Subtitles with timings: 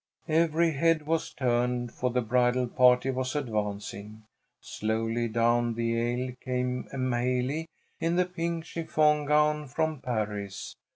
[0.29, 4.23] Every head was turned, for the bridal party was advancing.
[4.59, 7.67] Slowly down the aisle came M'haley,
[7.99, 10.73] in the pink chiffon gown from Paris.